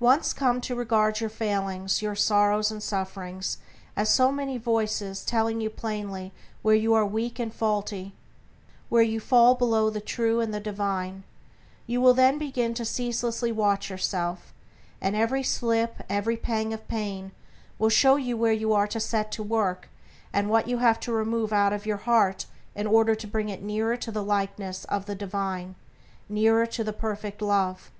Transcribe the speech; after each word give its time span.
Once 0.00 0.32
come 0.32 0.58
to 0.58 0.74
regard 0.74 1.20
your 1.20 1.28
failings, 1.28 2.00
your 2.00 2.14
sorrows 2.14 2.70
and 2.70 2.82
sufferings 2.82 3.58
as 3.94 4.08
so 4.08 4.32
many 4.32 4.56
voices 4.56 5.22
telling 5.22 5.60
you 5.60 5.68
plainly 5.68 6.32
where 6.62 6.74
you 6.74 6.94
are 6.94 7.04
weak 7.04 7.38
and 7.38 7.52
faulty, 7.52 8.14
where 8.88 9.02
you 9.02 9.20
fall 9.20 9.54
below 9.54 9.90
the 9.90 10.00
true 10.00 10.40
and 10.40 10.54
the 10.54 10.60
divine, 10.60 11.24
you 11.86 12.00
will 12.00 12.14
then 12.14 12.38
begin 12.38 12.72
to 12.72 12.86
ceaselessly 12.86 13.52
watch 13.52 13.90
yourself, 13.90 14.54
and 14.98 15.14
every 15.14 15.42
slip, 15.42 15.96
every 16.08 16.38
pang 16.38 16.72
of 16.72 16.88
pain 16.88 17.32
will 17.78 17.90
show 17.90 18.16
you 18.16 18.34
where 18.34 18.54
you 18.54 18.72
are 18.72 18.86
to 18.86 18.98
set 18.98 19.30
to 19.30 19.42
work, 19.42 19.90
and 20.32 20.48
what 20.48 20.66
you 20.66 20.78
have 20.78 20.98
to 20.98 21.12
remove 21.12 21.52
out 21.52 21.74
of 21.74 21.84
your 21.84 21.98
heart 21.98 22.46
in 22.74 22.86
order 22.86 23.14
to 23.14 23.26
bring 23.26 23.50
it 23.50 23.62
nearer 23.62 23.98
to 23.98 24.10
the 24.10 24.24
likeness 24.24 24.86
of 24.86 25.04
the 25.04 25.14
Divine, 25.14 25.74
nearer 26.30 26.64
to 26.64 26.82
the 26.82 26.94
Perfect 26.94 27.42
Love. 27.42 27.90